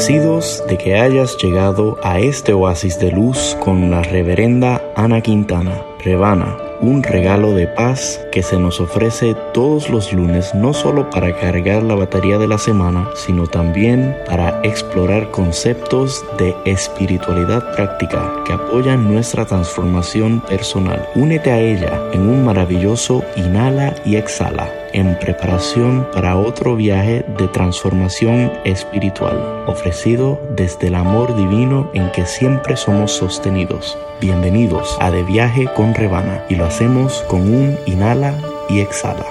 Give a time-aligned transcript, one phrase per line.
[0.00, 5.82] Agradecidos de que hayas llegado a este oasis de luz con la reverenda Ana Quintana,
[6.02, 11.38] Rebana, un regalo de paz que se nos ofrece todos los lunes no solo para
[11.38, 18.54] cargar la batería de la semana, sino también para explorar conceptos de espiritualidad práctica que
[18.54, 21.06] apoyan nuestra transformación personal.
[21.14, 27.48] Únete a ella en un maravilloso inhala y exhala en preparación para otro viaje de
[27.48, 33.98] transformación espiritual, ofrecido desde el amor divino en que siempre somos sostenidos.
[34.20, 38.34] Bienvenidos a De Viaje con Rebana y lo hacemos con un inhala
[38.68, 39.26] y exhala.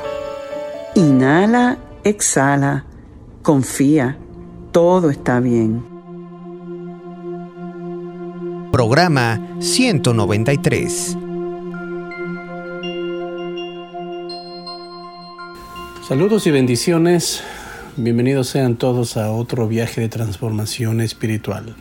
[0.95, 2.85] Inhala, exhala,
[3.41, 4.17] confía,
[4.71, 5.83] todo está bien.
[8.71, 11.17] Programa 193
[16.09, 17.43] Saludos y bendiciones.
[17.95, 21.75] Bienvenidos sean todos a otro viaje de transformación espiritual.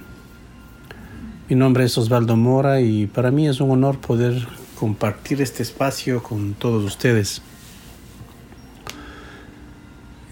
[1.48, 4.46] Mi nombre es Osvaldo Mora y para mí es un honor poder
[4.78, 7.40] compartir este espacio con todos ustedes.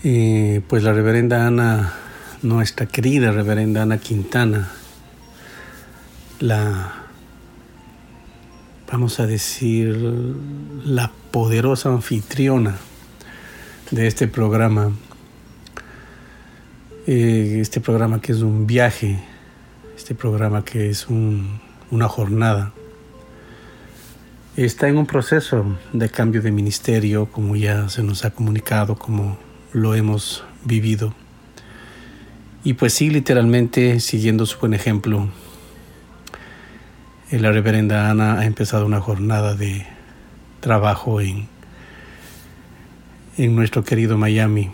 [0.05, 1.95] Y pues la reverenda Ana,
[2.43, 4.69] nuestra querida reverenda Ana Quintana,
[6.39, 6.93] la,
[8.93, 9.97] vamos a decir,
[10.85, 12.77] la poderosa anfitriona
[13.91, 14.93] de este programa.
[17.07, 19.19] Eh, este programa que es un viaje,
[19.97, 22.73] este programa que es una jornada.
[24.57, 29.39] Está en un proceso de cambio de ministerio, como ya se nos ha comunicado, como
[29.73, 31.15] lo hemos vivido.
[32.65, 35.29] Y pues sí, literalmente, siguiendo su buen ejemplo,
[37.31, 39.87] la reverenda Ana ha empezado una jornada de
[40.61, 41.49] trabajo en
[43.39, 44.71] en nuestro querido Miami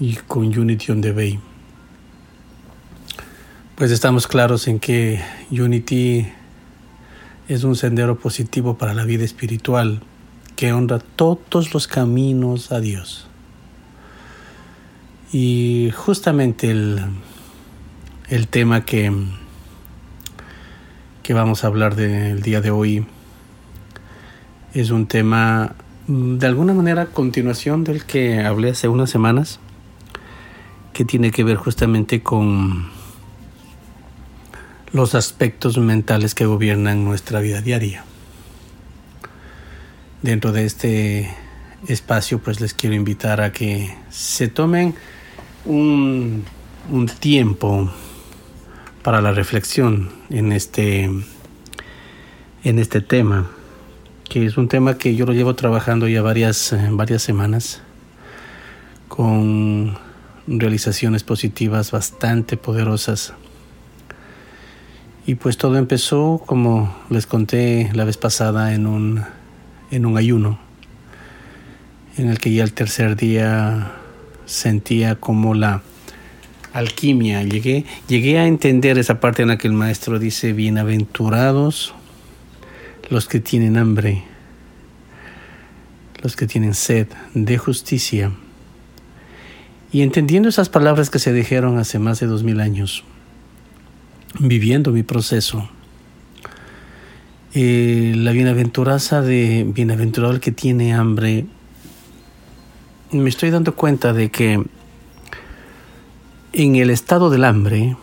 [0.00, 1.38] y con Unity on the Bay.
[3.74, 6.26] Pues estamos claros en que Unity
[7.48, 10.00] es un sendero positivo para la vida espiritual
[10.56, 13.26] que honra todos los caminos a Dios.
[15.32, 17.00] Y justamente el,
[18.28, 19.12] el tema que,
[21.22, 23.06] que vamos a hablar del día de hoy
[24.72, 25.74] es un tema
[26.06, 29.58] de alguna manera continuación del que hablé hace unas semanas,
[30.92, 32.88] que tiene que ver justamente con
[34.92, 38.04] los aspectos mentales que gobiernan nuestra vida diaria.
[40.22, 41.34] Dentro de este
[41.88, 44.94] espacio pues les quiero invitar a que se tomen
[45.64, 46.44] un,
[46.90, 47.90] un tiempo
[49.02, 51.04] para la reflexión en este,
[52.62, 53.50] en este tema
[54.34, 57.82] que es un tema que yo lo llevo trabajando ya varias, eh, varias semanas
[59.06, 59.96] con
[60.48, 63.32] realizaciones positivas bastante poderosas.
[65.24, 69.22] Y pues todo empezó, como les conté la vez pasada, en un,
[69.92, 70.58] en un ayuno,
[72.16, 73.92] en el que ya el tercer día
[74.46, 75.82] sentía como la
[76.72, 77.44] alquimia.
[77.44, 81.94] Llegué, llegué a entender esa parte en la que el maestro dice, bienaventurados
[83.10, 84.24] los que tienen hambre,
[86.22, 88.32] los que tienen sed de justicia.
[89.92, 93.04] Y entendiendo esas palabras que se dijeron hace más de dos mil años,
[94.38, 95.68] viviendo mi proceso,
[97.54, 101.46] eh, la bienaventuranza de bienaventurado que tiene hambre,
[103.12, 104.64] me estoy dando cuenta de que
[106.52, 107.96] en el estado del hambre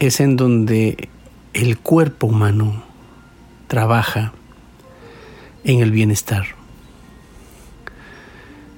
[0.00, 1.08] es en donde
[1.58, 2.84] el cuerpo humano
[3.66, 4.32] trabaja
[5.64, 6.44] en el bienestar.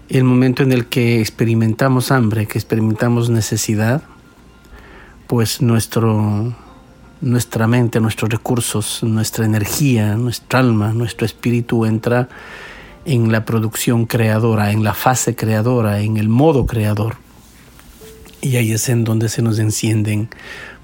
[0.08, 4.02] El momento en el que experimentamos hambre, que experimentamos necesidad,
[5.26, 6.54] pues nuestro,
[7.20, 12.30] nuestra mente, nuestros recursos, nuestra energía, nuestra alma, nuestro espíritu entra
[13.04, 17.18] en la producción creadora, en la fase creadora, en el modo creador.
[18.40, 20.30] Y ahí es en donde se nos encienden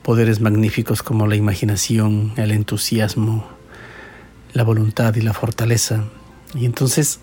[0.07, 3.45] poderes magníficos como la imaginación, el entusiasmo,
[4.53, 6.05] la voluntad y la fortaleza.
[6.55, 7.19] Y entonces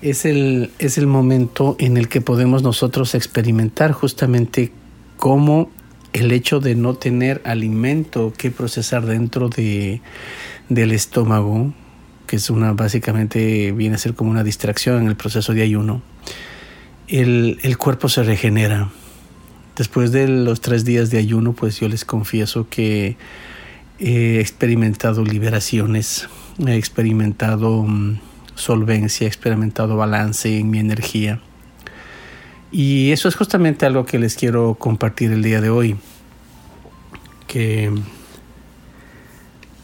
[0.00, 4.72] es el, es el momento en el que podemos nosotros experimentar justamente
[5.18, 5.70] cómo
[6.14, 10.00] el hecho de no tener alimento que procesar dentro de,
[10.70, 11.74] del estómago,
[12.26, 16.00] que es una básicamente viene a ser como una distracción en el proceso de ayuno,
[17.06, 18.88] el, el cuerpo se regenera
[19.76, 23.16] Después de los tres días de ayuno, pues yo les confieso que
[23.98, 26.28] he experimentado liberaciones,
[26.64, 28.20] he experimentado mm,
[28.54, 31.40] solvencia, he experimentado balance en mi energía.
[32.70, 35.96] Y eso es justamente algo que les quiero compartir el día de hoy.
[37.46, 37.92] Que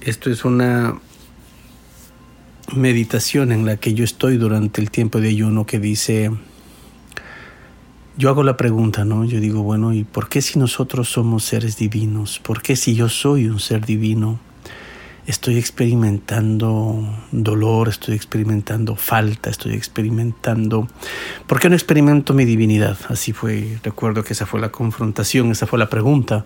[0.00, 1.00] esto es una
[2.74, 6.30] meditación en la que yo estoy durante el tiempo de ayuno que dice,
[8.16, 9.24] yo hago la pregunta, ¿no?
[9.24, 12.38] Yo digo, bueno, ¿y por qué si nosotros somos seres divinos?
[12.38, 14.38] ¿Por qué si yo soy un ser divino?
[15.26, 20.88] Estoy experimentando dolor, estoy experimentando falta, estoy experimentando...
[21.46, 22.98] ¿Por qué no experimento mi divinidad?
[23.08, 26.44] Así fue, recuerdo que esa fue la confrontación, esa fue la pregunta.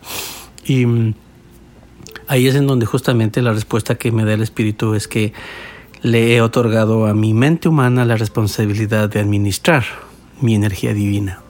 [0.66, 1.14] Y mm,
[2.26, 5.32] ahí es en donde justamente la respuesta que me da el Espíritu es que
[6.02, 9.84] le he otorgado a mi mente humana la responsabilidad de administrar
[10.42, 11.43] mi energía divina.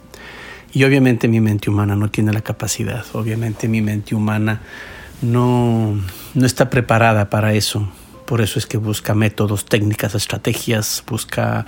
[0.74, 4.60] Y obviamente mi mente humana no tiene la capacidad, obviamente mi mente humana
[5.22, 5.98] no,
[6.34, 7.88] no está preparada para eso.
[8.26, 11.66] Por eso es que busca métodos, técnicas, estrategias, busca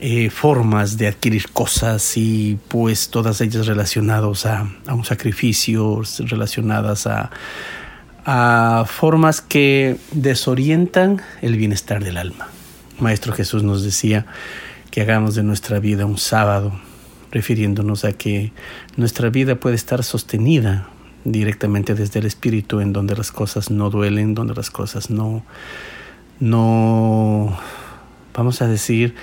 [0.00, 7.06] eh, formas de adquirir cosas y pues todas ellas relacionadas a, a un sacrificio, relacionadas
[7.08, 7.30] a,
[8.24, 12.48] a formas que desorientan el bienestar del alma.
[13.00, 14.26] Maestro Jesús nos decía
[14.90, 16.80] que hagamos de nuestra vida un sábado,
[17.30, 18.52] refiriéndonos a que
[18.96, 20.88] nuestra vida puede estar sostenida
[21.24, 25.44] directamente desde el espíritu, en donde las cosas no duelen, donde las cosas no,
[26.40, 27.58] no,
[28.34, 29.14] vamos a decir,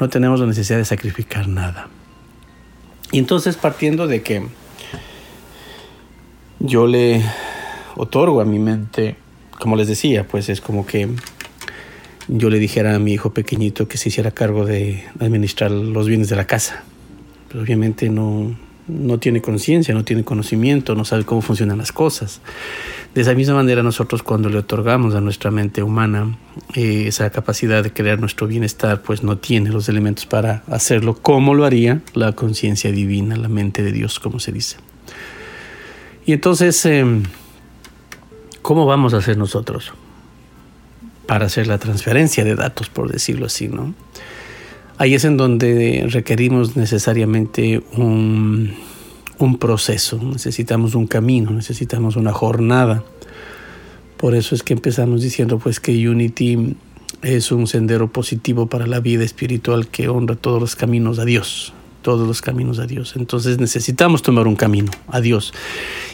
[0.00, 1.88] no tenemos la necesidad de sacrificar nada.
[3.12, 4.42] Y entonces partiendo de que
[6.58, 7.22] yo le
[7.96, 9.16] otorgo a mi mente,
[9.60, 11.08] como les decía, pues es como que
[12.28, 16.28] yo le dijera a mi hijo pequeñito que se hiciera cargo de administrar los bienes
[16.28, 16.82] de la casa.
[17.54, 18.52] Pero obviamente no,
[18.88, 22.40] no tiene conciencia, no tiene conocimiento, no sabe cómo funcionan las cosas.
[23.14, 26.36] De esa misma manera nosotros cuando le otorgamos a nuestra mente humana
[26.74, 31.54] eh, esa capacidad de crear nuestro bienestar, pues no tiene los elementos para hacerlo como
[31.54, 34.78] lo haría la conciencia divina, la mente de Dios, como se dice.
[36.26, 36.84] Y entonces...
[36.86, 37.22] Em,
[38.64, 39.92] ¿Cómo vamos a hacer nosotros
[41.26, 43.92] para hacer la transferencia de datos, por decirlo así, no?
[44.96, 48.74] Ahí es en donde requerimos necesariamente un,
[49.58, 53.02] proceso, necesitamos un camino, necesitamos una jornada.
[54.16, 56.76] Por eso es que empezamos diciendo pues que Unity
[57.22, 61.74] es un sendero positivo para la vida espiritual que honra todos los caminos a Dios
[62.04, 63.14] todos los caminos a Dios.
[63.16, 65.54] Entonces necesitamos tomar un camino a Dios.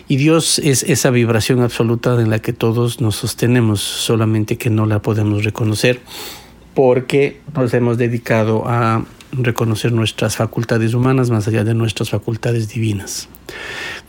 [0.06, 4.86] Y Dios es esa vibración absoluta en la que todos nos sostenemos, solamente que no
[4.86, 6.00] la podemos reconocer
[6.74, 13.28] porque nos hemos dedicado a reconocer nuestras facultades humanas más allá de nuestras facultades divinas.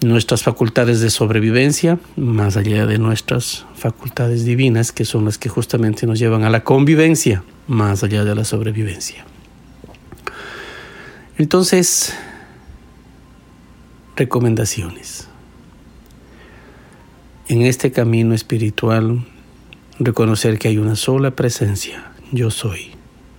[0.01, 6.07] Nuestras facultades de sobrevivencia más allá de nuestras facultades divinas, que son las que justamente
[6.07, 9.25] nos llevan a la convivencia más allá de la sobrevivencia.
[11.37, 12.13] Entonces,
[14.15, 15.27] recomendaciones.
[17.47, 19.25] En este camino espiritual,
[19.99, 22.91] reconocer que hay una sola presencia, yo soy.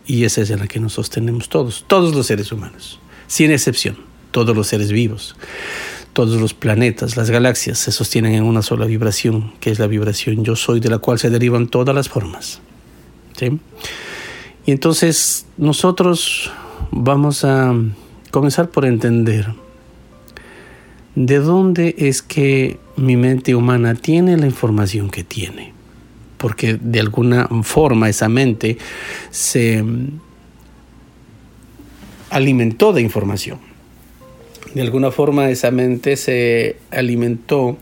[0.06, 3.96] Y esa es en la que nos sostenemos todos, todos los seres humanos, sin excepción,
[4.30, 5.36] todos los seres vivos,
[6.12, 10.44] todos los planetas, las galaxias se sostienen en una sola vibración, que es la vibración
[10.44, 12.60] yo soy, de la cual se derivan todas las formas.
[14.64, 16.50] Y entonces nosotros
[16.90, 17.74] vamos a
[18.30, 19.52] comenzar por entender
[21.14, 25.72] de dónde es que mi mente humana tiene la información que tiene.
[26.42, 28.76] Porque de alguna forma esa mente
[29.30, 29.82] se
[32.28, 33.58] alimentó de información.
[34.74, 37.78] De alguna forma esa mente se alimentó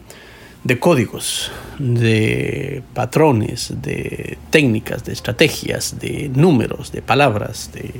[0.63, 7.95] de códigos, de patrones, de técnicas, de estrategias, de números, de palabras, de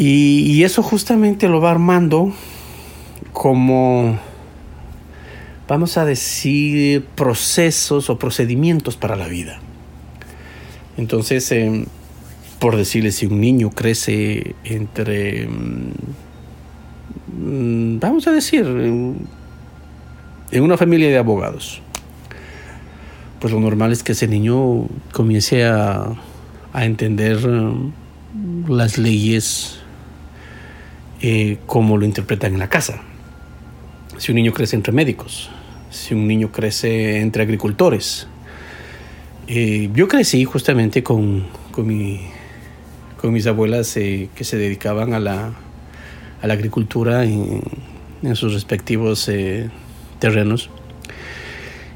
[0.00, 2.32] y, eso justamente lo va armando
[3.32, 4.16] como,
[5.68, 9.60] vamos a decir, procesos o procedimientos para la vida.
[10.96, 11.84] Entonces, em,
[12.58, 15.92] por decirle, si un niño crece entre, mm,
[18.00, 21.82] vamos a decir, en una familia de abogados,
[23.38, 26.14] pues lo normal es que ese niño comience a,
[26.72, 29.78] a entender mm, las leyes
[31.20, 33.02] eh, como lo interpretan en la casa.
[34.18, 35.50] Si un niño crece entre médicos,
[35.90, 38.26] si un niño crece entre agricultores.
[39.46, 42.20] Eh, yo crecí justamente con, con, mi,
[43.20, 45.52] con mis abuelas eh, que se dedicaban a la,
[46.42, 47.62] agricultura en,
[48.22, 49.30] en, sus respectivos
[50.18, 50.70] terrenos.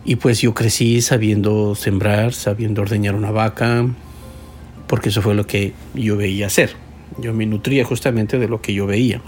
[0.05, 3.87] Y pues yo crecí sabiendo sembrar, sabiendo ordeñar una vaca,
[4.89, 6.73] porque eso fue lo que yo veía hacer.
[7.19, 9.21] Yo me nutría justamente de lo que yo veía.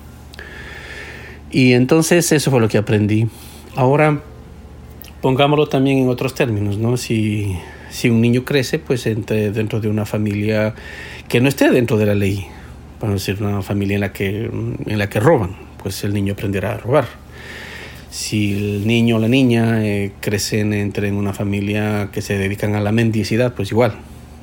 [1.51, 3.29] Y entonces eso fue lo que aprendí.
[3.77, 4.21] Ahora,
[5.25, 6.99] pongámoslo también en otros términos, ¿no?
[6.99, 7.57] Si,
[7.89, 10.75] si un niño crece, pues entre, dentro de una familia
[11.31, 12.47] que no esté dentro de la ley,
[13.01, 16.35] vamos a decir, una familia en la que, en la que roban, pues el niño
[16.35, 17.07] aprenderá a robar.
[18.11, 22.75] Si el niño o la niña eh, crecen entre en una familia que se dedican
[22.75, 23.95] a la mendicidad, pues igual.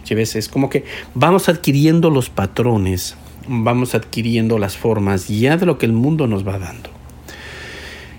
[0.03, 0.35] ¿Sí ves?
[0.35, 0.83] Es como que
[1.13, 6.43] vamos adquiriendo los patrones, vamos adquiriendo las formas ya de lo que el mundo nos
[6.47, 7.00] va dando.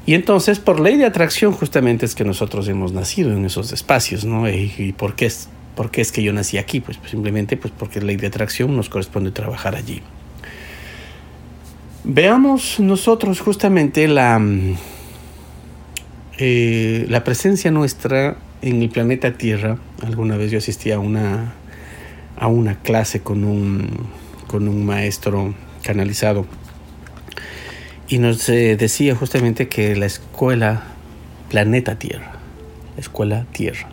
[0.04, 4.24] Y entonces, por ley de atracción, justamente es que nosotros hemos nacido en esos espacios,
[4.24, 4.48] ¿no?
[4.48, 6.80] ¿Y, por, qué es, por qué es que yo nací aquí?
[6.80, 10.02] Pues, simplemente pues porque ley de atracción nos corresponde trabajar allí.
[12.04, 14.40] Veamos nosotros justamente la,
[16.38, 19.78] eh, la presencia nuestra en el planeta Tierra.
[20.04, 21.54] Alguna vez yo asistí a una,
[22.36, 23.88] a una clase con un,
[24.48, 25.54] con un maestro
[25.84, 26.44] canalizado
[28.12, 30.82] y nos eh, decía justamente que la escuela
[31.48, 32.32] Planeta Tierra,
[32.98, 33.88] escuela Tierra.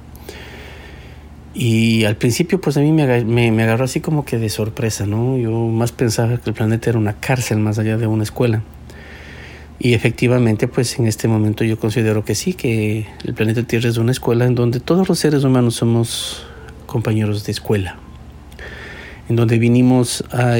[1.53, 5.38] Y al principio pues a mí me, me, agarró así como que de sorpresa, ¿no?
[5.38, 8.61] Yo más pensaba que el planeta era una cárcel más allá de una escuela.
[9.79, 13.95] Y efectivamente pues en este momento yo considero que sí, que el planeta Tierra es
[13.95, 16.45] una escuela en donde todos los seres humanos somos
[16.88, 17.95] compañeros de escuela.
[19.29, 20.57] En donde vinimos a,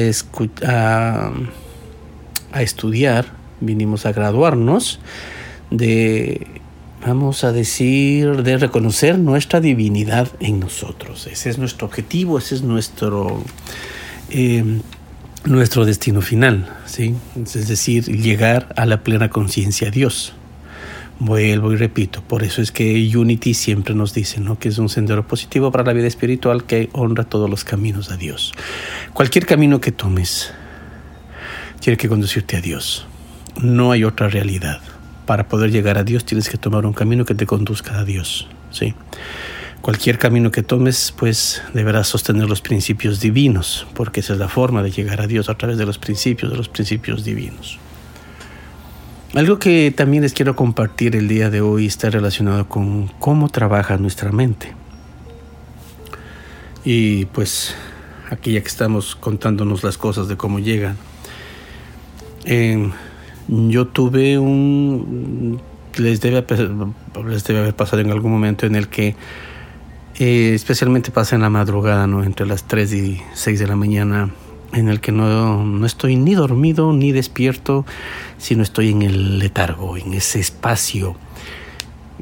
[0.66, 1.32] a,
[2.52, 5.00] a estudiar vinimos a graduarnos
[5.70, 6.46] de,
[7.06, 11.26] vamos a decir, de reconocer nuestra divinidad en nosotros.
[11.26, 13.42] Ese es nuestro objetivo, ese es nuestro,
[14.30, 14.80] eh,
[15.44, 17.14] nuestro destino final, ¿sí?
[17.36, 20.34] es decir, llegar a la plena conciencia a Dios.
[21.22, 24.58] Vuelvo y repito, por eso es que Unity siempre nos dice ¿no?
[24.58, 28.16] que es un sendero positivo para la vida espiritual que honra todos los caminos a
[28.16, 28.54] Dios.
[29.12, 30.50] Cualquier camino que tomes
[31.80, 33.06] tiene que conducirte a Dios.
[33.62, 34.80] No hay otra realidad.
[35.26, 38.48] Para poder llegar a Dios tienes que tomar un camino que te conduzca a Dios.
[38.70, 38.94] ¿sí?
[39.80, 44.82] Cualquier camino que tomes, pues deberás sostener los principios divinos, porque esa es la forma
[44.82, 47.78] de llegar a Dios a través de los principios, de los principios divinos.
[49.34, 53.96] Algo que también les quiero compartir el día de hoy está relacionado con cómo trabaja
[53.96, 54.74] nuestra mente.
[56.84, 57.74] Y pues
[58.28, 60.96] aquí ya que estamos contándonos las cosas de cómo llegan,
[63.50, 65.60] yo tuve un...
[65.96, 66.44] Les debe,
[67.26, 69.16] les debe haber pasado en algún momento en el que
[70.18, 72.22] eh, especialmente pasa en la madrugada, ¿no?
[72.22, 74.30] Entre las 3 y 6 de la mañana,
[74.72, 77.84] en el que no, no estoy ni dormido ni despierto,
[78.38, 81.16] sino estoy en el letargo, en ese espacio,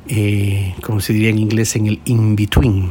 [0.09, 2.89] eh, como se diría en inglés, en el in-between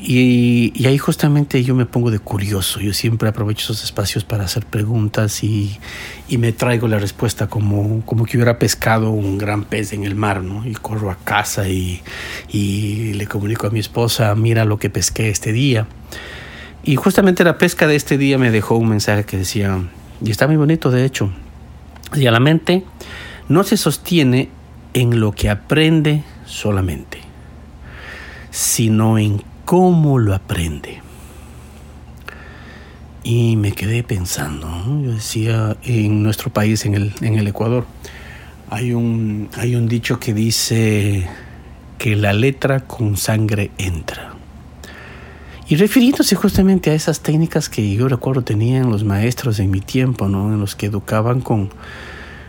[0.00, 2.80] y, ahí justamente yo me pongo de curioso.
[2.80, 5.78] Yo siempre aprovecho esos espacios para hacer preguntas y,
[6.30, 10.42] me traigo la respuesta como, como que hubiera pescado un gran pez en el mar,
[10.42, 10.66] ¿no?
[10.66, 12.02] Y corro a casa y,
[12.48, 15.86] y le comunico a mi esposa, mira lo que pesqué este día.
[16.84, 19.80] Y justamente la pesca de este día me dejó un mensaje que decía,
[20.24, 21.30] y está muy bonito de hecho,
[22.14, 22.84] y a la mente
[23.48, 24.48] no se sostiene
[24.94, 27.18] en lo que aprende solamente,
[28.50, 31.02] sino en cómo lo aprende.
[33.22, 34.66] Y me quedé pensando,
[35.04, 37.84] yo decía, en nuestro país, en el, Ecuador,
[38.70, 41.28] hay un, hay un dicho que dice
[41.98, 44.32] que la letra con sangre entra.
[45.68, 50.28] Y refiriéndose justamente a esas técnicas que yo recuerdo tenían los maestros en mi tiempo,
[50.28, 50.50] ¿no?
[50.50, 51.68] en los que educaban con,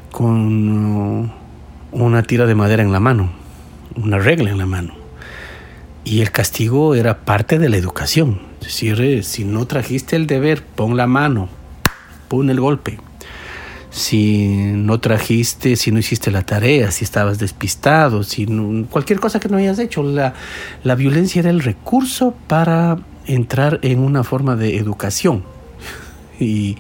[0.10, 1.34] con
[1.92, 3.30] una tira de madera en la mano,
[3.98, 4.99] una regla en la mano.
[6.04, 8.42] Y el castigo era parte de la educación.
[8.62, 11.50] Es decir, eh, si no trajiste el deber, pon la mano,
[12.28, 13.00] pon el golpe.
[13.92, 18.46] Si no trajiste, si no hiciste la tarea, si estabas despistado, si
[18.90, 20.36] cualquier cosa que no hayas hecho, la,
[20.84, 25.44] la violencia era el recurso para entrar en una forma de educación.
[26.40, 26.78] Y,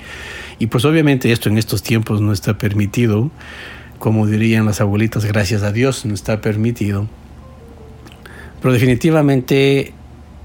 [0.60, 3.32] y pues obviamente esto en estos tiempos no está permitido,
[3.98, 7.08] como dirían las abuelitas, gracias a Dios no está permitido.
[8.62, 9.94] Pero definitivamente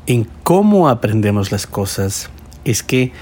[0.06, 2.30] en cómo aprendemos las cosas
[2.64, 3.12] es que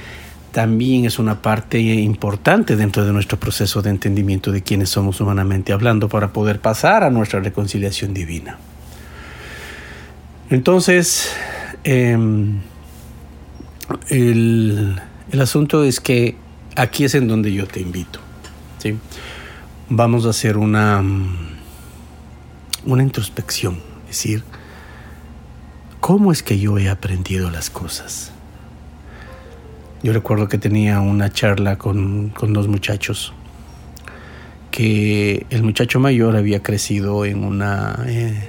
[0.52, 5.72] también es una parte importante dentro de nuestro proceso de entendimiento de quiénes somos humanamente
[5.72, 8.58] hablando para poder pasar a nuestra reconciliación divina.
[10.50, 11.32] Entonces,
[11.84, 12.60] em,
[14.10, 16.36] el, el, asunto es que
[16.76, 18.20] aquí es en donde yo te invito.
[18.78, 18.98] ¿sí?
[19.88, 21.02] Vamos a hacer una,
[22.84, 24.44] una introspección, es decir,
[26.02, 28.32] ¿Cómo es que yo he aprendido las cosas?
[30.02, 33.32] Yo recuerdo que tenía una charla con, dos muchachos
[34.72, 38.04] que el muchacho mayor había crecido en una...
[38.08, 38.48] Eh,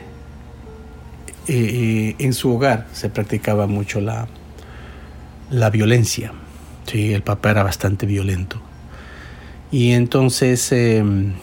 [1.48, 4.27] eh, en su hogar se practicaba mucho la,
[5.51, 6.33] la violencia.
[6.88, 8.60] Sí, el papá era bastante violento.
[9.72, 11.33] Y entonces em,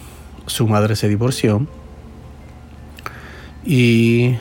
[0.47, 1.69] su madre se divorció
[3.65, 4.35] y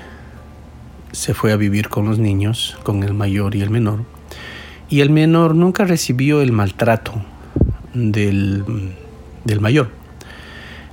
[1.12, 4.04] se fue a vivir con los niños, con el mayor y el menor.
[4.90, 7.14] Y el menor nunca recibió el maltrato
[7.94, 8.94] del,
[9.44, 9.92] del mayor.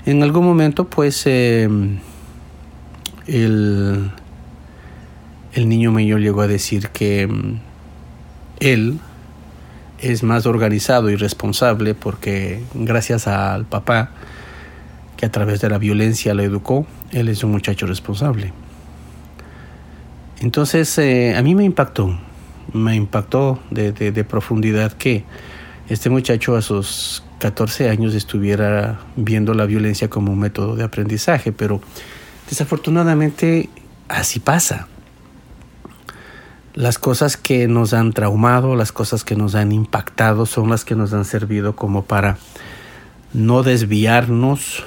[0.04, 1.99] En algún momento, pues, em,
[3.26, 4.11] el,
[5.52, 7.58] el niño mayor llegó a decir que em,
[8.61, 9.00] él
[10.00, 14.11] es más organizado y responsable porque gracias al papá
[15.16, 18.52] que a través de la violencia lo educó, él es un muchacho responsable.
[20.40, 22.19] Entonces eh, a mí me impactó,
[22.73, 25.25] me impactó de, profundidad que
[25.88, 31.52] este muchacho a sus 14 años estuviera viendo la violencia como un método de aprendizaje,
[31.52, 31.81] pero
[32.49, 33.71] desafortunadamente
[34.09, 34.88] así pasa.
[36.75, 40.95] Las cosas que nos han traumado, las cosas que nos han impactado son las que
[40.95, 42.37] nos han servido como para
[43.33, 44.85] no desviarnos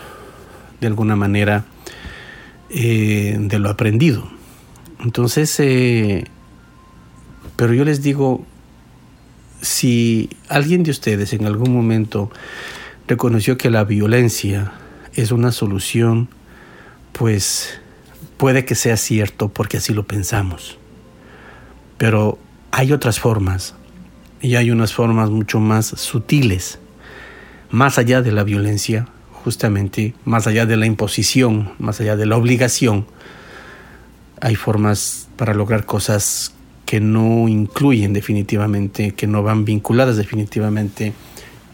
[0.80, 1.66] de alguna manera
[2.70, 4.39] eh, de lo aprendido.
[5.00, 6.26] Entonces, eh,
[7.56, 8.46] pero yo les digo,
[9.62, 12.32] si alguien de ustedes en algún momento
[13.08, 14.72] reconoció que la violencia
[15.14, 16.30] es una solución,
[17.14, 17.80] pues
[18.38, 20.78] puede que sea cierto porque así lo pensamos.
[21.98, 22.38] Pero
[22.72, 23.76] hay otras formas
[24.42, 26.80] y hay unas formas mucho más sutiles,
[27.72, 29.08] más allá de la violencia,
[29.44, 33.06] justamente, más allá de la imposición, más allá de la obligación.
[34.42, 36.54] Hay formas para lograr cosas
[36.86, 41.14] que no incluyen definitivamente, que no van vinculadas definitivamente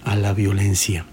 [0.04, 1.06] a la violencia.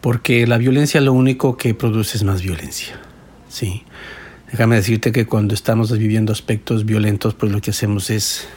[0.00, 3.00] Porque la violencia lo único que produce es más violencia.
[3.48, 3.82] Sí.
[4.50, 8.48] Déjame decirte que cuando estamos viviendo aspectos violentos, pues lo que hacemos es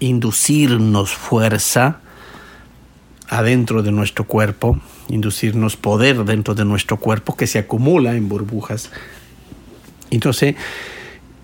[0.00, 2.00] inducirnos fuerza
[3.28, 8.90] adentro de nuestro cuerpo, inducirnos poder dentro de nuestro cuerpo que se acumula en burbujas.
[10.10, 10.54] Entonces,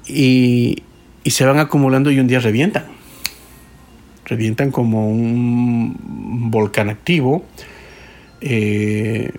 [0.07, 0.83] y,
[1.25, 2.85] se van acumulando y un día revientan.
[4.27, 7.45] Revientan como un volcán activo.
[8.41, 9.31] Eh,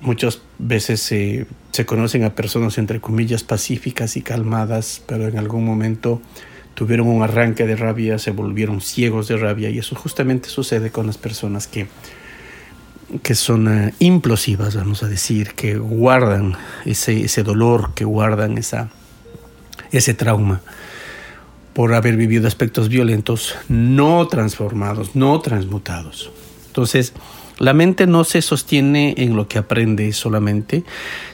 [0.00, 6.20] muchas veces se conocen a personas entre comillas pacíficas y calmadas, pero en algún momento
[6.74, 11.06] tuvieron un arranque de rabia, se volvieron ciegos de rabia y eso justamente sucede con
[11.06, 11.86] las personas que,
[13.22, 18.90] que son eh, implosivas, vamos a decir, que guardan ese, ese dolor, que guardan esa,
[19.92, 20.60] ese trauma
[21.72, 26.30] por haber vivido aspectos violentos no transformados, no transmutados.
[26.66, 27.14] Entonces,
[27.58, 30.84] la mente no se sostiene en lo que aprende solamente,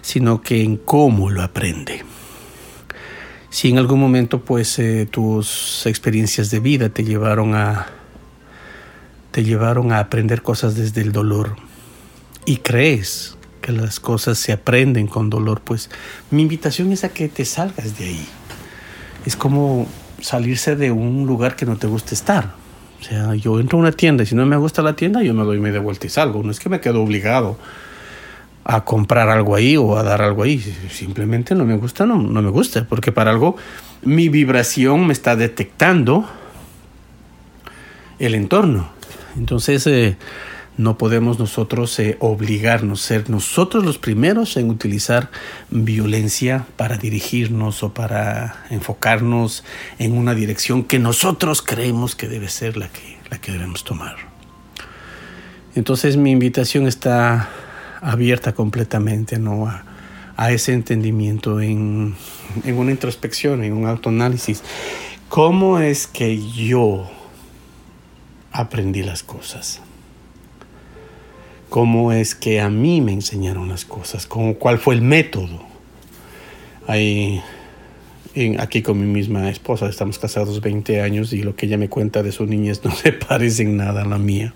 [0.02, 2.04] sino que en cómo lo aprende.
[3.50, 7.86] Si en algún momento pues eh, tus experiencias de vida te llevaron a
[9.30, 11.56] te llevaron a aprender cosas desde el dolor
[12.44, 15.90] y crees que las cosas se aprenden con dolor, pues
[16.30, 18.26] mi invitación es a que te salgas de ahí.
[19.26, 19.86] Es como
[20.20, 22.52] salirse de un lugar que no te gusta estar.
[23.00, 25.32] O sea, yo entro a una tienda y si no me gusta la tienda, yo
[25.34, 26.42] me doy media vuelta y salgo.
[26.42, 27.58] No es que me quedo obligado
[28.64, 30.58] a comprar algo ahí o a dar algo ahí.
[30.90, 32.86] Simplemente no me gusta, no, me gusta.
[32.88, 33.56] Porque para algo
[34.02, 36.28] mi vibración me está detectando
[38.18, 38.88] el entorno.
[39.36, 40.16] Entonces, eh,
[40.78, 45.30] no podemos nosotros eh, obligarnos, ser nosotros los primeros en utilizar
[45.70, 49.64] violencia para dirigirnos o para enfocarnos
[49.98, 54.16] en una dirección que nosotros creemos que debe ser la que, la que debemos tomar.
[55.74, 57.50] Entonces mi invitación está
[58.00, 59.66] abierta completamente ¿no?
[59.66, 59.84] a,
[60.36, 62.14] a ese entendimiento, en,
[62.64, 64.62] en una introspección, en un autoanálisis.
[65.28, 67.10] ¿Cómo es que yo
[68.52, 69.82] aprendí las cosas?
[71.68, 75.66] Cómo es que a mí me enseñaron las cosas, cómo, cuál fue el método.
[76.86, 77.42] Ahí,
[78.58, 82.22] aquí con mi misma esposa, estamos casados 20 años y lo que ella me cuenta
[82.22, 84.54] de su niñez no se parece en nada a la mía.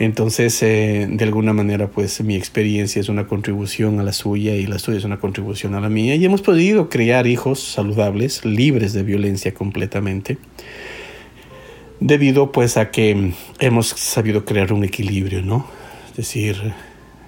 [0.00, 4.64] Entonces, eh, de alguna manera, pues mi experiencia es una contribución a la suya y
[4.64, 6.14] la suya es una contribución a la mía.
[6.14, 10.38] Y hemos podido crear hijos saludables, libres de violencia completamente
[12.00, 15.66] debido pues a que hemos sabido crear un equilibrio, ¿no?
[16.10, 16.72] Es decir,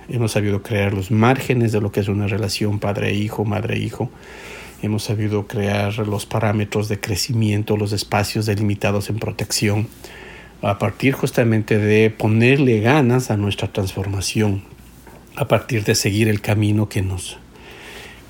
[0.08, 4.10] hemos sabido crear los márgenes de lo que es una relación padre-hijo, madre-hijo.
[4.82, 9.88] Hemos sabido crear los parámetros de crecimiento, los espacios delimitados en protección
[10.62, 14.62] a partir justamente de ponerle ganas a nuestra transformación,
[15.36, 17.38] a partir de seguir el camino que nos,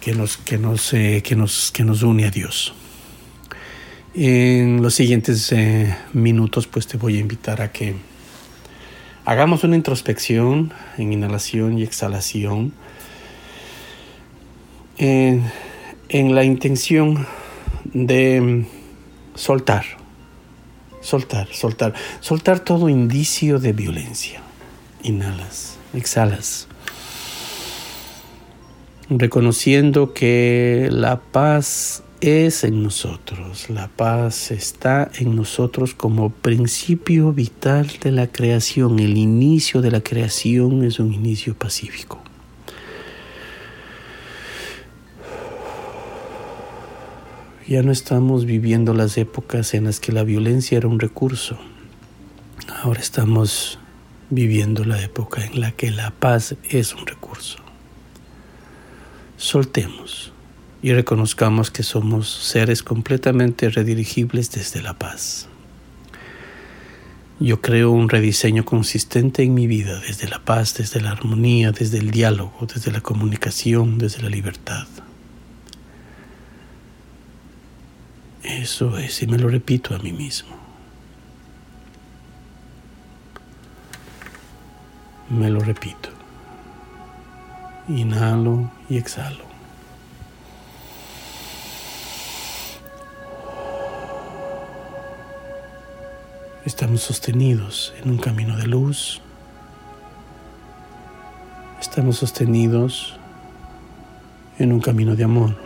[0.00, 2.74] que nos, que nos, eh, que nos, que nos une a Dios.
[4.14, 7.94] En los siguientes eh, minutos pues te voy a invitar a que
[9.24, 12.72] hagamos una introspección en inhalación y exhalación
[14.98, 15.44] en,
[16.08, 17.26] en la intención
[17.84, 18.66] de
[19.36, 19.84] soltar,
[21.00, 24.40] soltar, soltar, soltar todo indicio de violencia.
[25.02, 26.66] Inhalas, exhalas
[29.10, 33.70] reconociendo que la paz es en nosotros.
[33.70, 38.98] La paz está en nosotros como principio vital de la creación.
[38.98, 42.20] El inicio de la creación es un inicio pacífico.
[47.66, 51.56] Ya no estamos viviendo las épocas en las que la violencia era un recurso.
[52.82, 53.78] Ahora estamos
[54.28, 57.58] viviendo la época en la que la paz es un recurso.
[59.36, 60.32] Soltemos
[60.82, 65.48] y reconozcamos que somos seres completamente redirigibles desde la paz.
[67.38, 71.98] Yo creo un rediseño consistente en mi vida desde la paz, desde la armonía, desde
[71.98, 74.86] el diálogo, desde la comunicación, desde la libertad.
[78.42, 80.56] Eso es, y me lo repito a mí mismo.
[85.30, 86.10] Me lo repito.
[87.88, 89.49] Inhalo y exhalo.
[96.66, 99.22] Estamos sostenidos en un camino de luz.
[101.80, 103.16] Estamos sostenidos
[104.58, 105.56] en un camino de amor.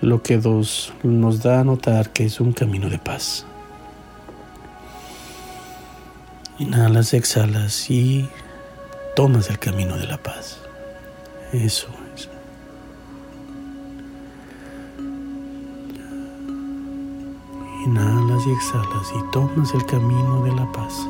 [0.00, 3.44] Lo que dos nos da a notar que es un camino de paz.
[6.58, 8.26] Inhalas, exhalas y
[9.14, 10.60] tomas el camino de la paz.
[11.52, 12.01] Eso
[17.84, 21.06] Inhalas y exhalas y tomas el camino de la paz.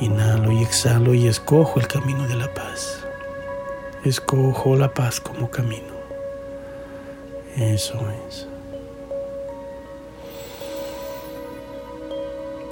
[0.00, 3.04] Inhalo y exhalo y escojo el camino de la paz.
[4.04, 5.94] Escojo la paz como camino.
[7.56, 8.46] Eso es.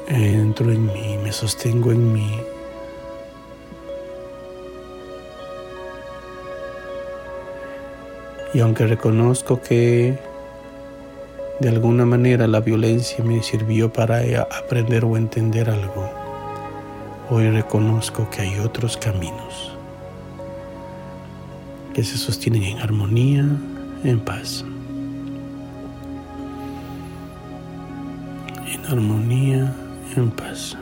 [0.08, 2.38] Entro en mí, me sostengo en mí.
[8.54, 10.18] Y aunque reconozco que
[11.60, 16.10] de alguna manera la violencia me sirvió para aprender o entender algo,
[17.30, 19.72] hoy reconozco que hay otros caminos
[21.94, 23.46] que se sostienen en armonía,
[24.04, 24.64] en paz.
[28.66, 29.74] En armonía,
[30.16, 30.76] en paz.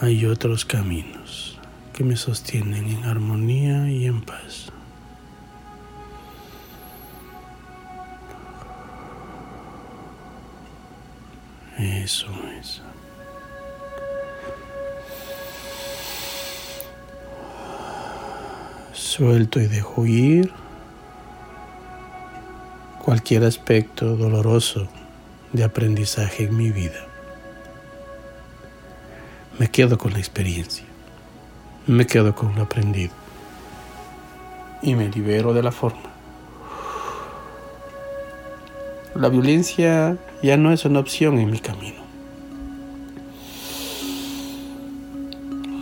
[0.00, 1.58] Hay otros caminos
[1.94, 4.70] que me sostienen en armonía y en paz.
[11.78, 12.28] Eso
[12.60, 12.82] es.
[18.92, 20.52] Suelto y dejo ir
[23.02, 24.88] cualquier aspecto doloroso
[25.54, 27.05] de aprendizaje en mi vida.
[29.58, 30.84] Me quedo con la experiencia,
[31.86, 33.14] me quedo con lo aprendido
[34.82, 36.10] y me libero de la forma.
[39.14, 42.04] La violencia ya no es una opción en mi camino.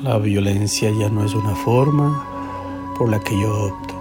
[0.04, 2.24] La violencia ya no es una forma
[2.96, 3.93] por la que yo opto.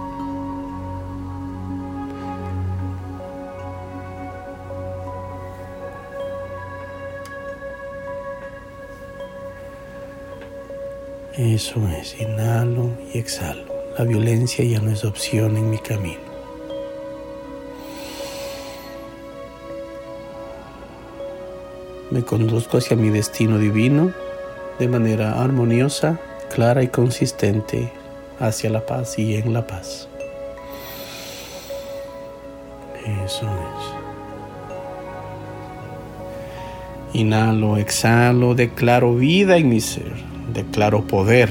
[11.36, 13.64] Eso es, inhalo y exhalo.
[13.98, 16.20] La violencia ya no es opción en mi camino.
[22.12, 24.12] Me conduzco hacia mi destino divino
[24.78, 26.20] de manera armoniosa,
[26.54, 27.90] clara y consistente
[28.38, 30.08] hacia la paz y en la paz.
[33.24, 33.46] Eso
[37.12, 37.18] es.
[37.20, 41.50] Inhalo, exhalo, declaro vida en mi ser declaro poder,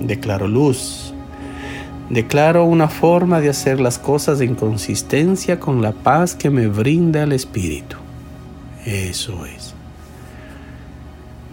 [0.00, 1.14] declaro luz,
[2.10, 7.22] declaro una forma de hacer las cosas en consistencia con la paz que me brinda
[7.22, 7.96] el Espíritu.
[8.84, 9.74] Eso es.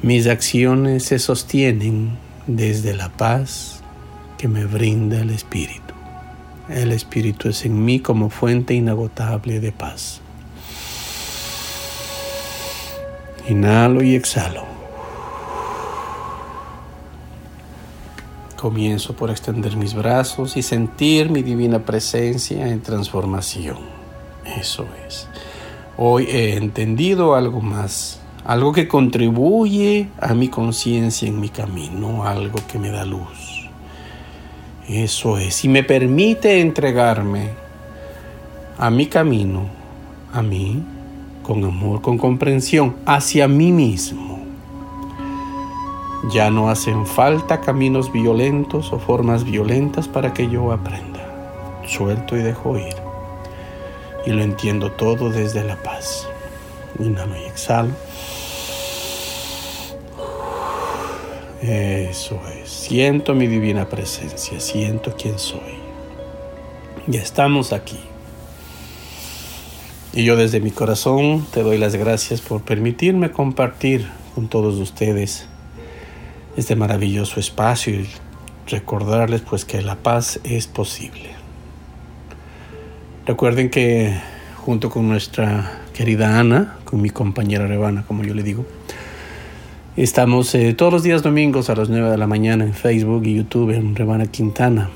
[0.02, 3.82] Mis acciones se sostienen desde la paz
[4.38, 5.94] que me brinda el Espíritu.
[6.70, 10.22] El Espíritu es en mí como fuente inagotable de paz.
[13.48, 14.73] Inhalo y exhalo.
[18.64, 23.76] Comienzo por extender mis brazos y sentir mi divina presencia en transformación.
[24.58, 25.28] Eso es.
[25.98, 32.58] Hoy he entendido algo más, algo que contribuye a mi conciencia en mi camino, algo
[32.66, 33.70] que me da luz.
[34.88, 35.66] Eso es.
[35.66, 37.50] Y me permite entregarme
[38.78, 39.66] a mi camino,
[40.32, 40.82] a mí,
[41.44, 44.33] con amor, con comprensión, hacia mí mismo
[46.32, 51.20] ya no hacen falta caminos violentos o formas violentas para que yo aprenda.
[51.86, 52.96] Suelto y dejo ir.
[54.26, 56.28] Y lo entiendo todo desde la paz.
[57.00, 57.92] Inhalo y exhalo.
[61.62, 62.70] Eso es.
[62.70, 64.60] Siento mi divina presencia.
[64.62, 65.78] Siento quién soy.
[67.08, 68.00] Ya estamos aquí.
[70.14, 75.48] Y yo desde mi corazón te doy las gracias por permitirme compartir con todos ustedes
[76.56, 78.08] este maravilloso espacio y
[78.68, 81.30] recordarles pues que la paz es posible.
[83.26, 84.14] Recuerden que
[84.58, 88.66] junto con nuestra querida Ana, con mi compañera Rebana, como yo le digo,
[89.96, 93.36] estamos eh, todos los días domingos a las 9 de la mañana en Facebook y
[93.36, 94.90] YouTube en Rebana Quintana,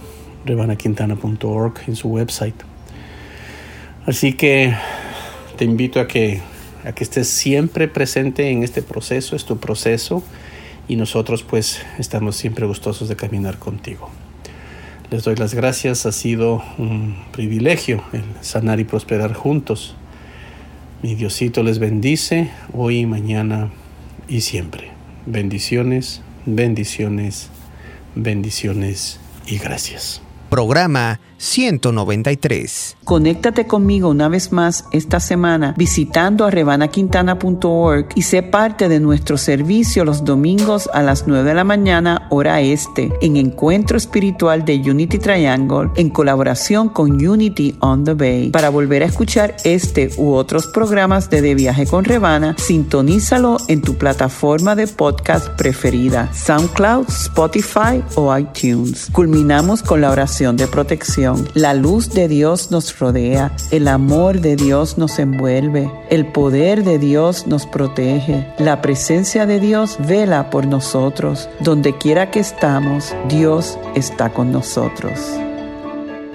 [0.46, 2.56] rebanaquintana.org en su website.
[4.06, 4.74] Así que
[5.58, 6.42] te invito a que,
[6.86, 10.24] a que estés siempre presente en este proceso, es tu proceso
[10.88, 14.10] y nosotros pues estamos siempre gustosos de caminar contigo.
[15.10, 19.96] Les doy las gracias, ha sido un privilegio el sanar y prosperar juntos.
[21.02, 23.70] Mi Diosito les bendice hoy, mañana
[24.28, 24.92] y siempre.
[25.26, 27.50] Bendiciones, bendiciones,
[28.16, 30.22] bendiciones y gracias.
[30.50, 32.98] Programa 193.
[33.04, 39.38] Conéctate conmigo una vez más esta semana visitando a rebanaquintana.org y sé parte de nuestro
[39.38, 44.76] servicio los domingos a las 9 de la mañana hora este en Encuentro Espiritual de
[44.76, 48.50] Unity Triangle en colaboración con Unity on the Bay.
[48.50, 53.82] Para volver a escuchar este u otros programas de De Viaje con Rebana, sintonízalo en
[53.82, 59.10] tu plataforma de podcast preferida, SoundCloud, Spotify o iTunes.
[59.12, 64.56] Culminamos con la oración de protección la luz de Dios nos rodea, el amor de
[64.56, 70.68] Dios nos envuelve, el poder de Dios nos protege, la presencia de Dios vela por
[70.68, 71.50] nosotros.
[71.60, 75.20] Donde quiera que estamos, Dios está con nosotros.